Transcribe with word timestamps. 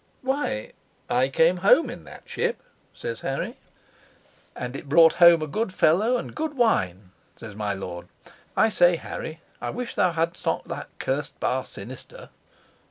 "Why, 0.23 0.71
I 1.11 1.29
came 1.29 1.57
home 1.57 1.87
in 1.91 2.05
that 2.05 2.27
ship," 2.27 2.63
says 2.91 3.21
Harry. 3.21 3.57
"And 4.55 4.75
it 4.75 4.89
brought 4.89 5.13
home 5.13 5.43
a 5.43 5.45
good 5.45 5.71
fellow 5.71 6.17
and 6.17 6.33
good 6.33 6.57
wine," 6.57 7.11
says 7.37 7.53
my 7.53 7.75
lord. 7.75 8.07
"I 8.57 8.69
say, 8.69 8.95
Harry, 8.95 9.41
I 9.61 9.69
wish 9.69 9.93
thou 9.93 10.13
hadst 10.13 10.43
not 10.43 10.67
that 10.69 10.89
cursed 10.97 11.39
bar 11.39 11.65
sinister." 11.65 12.31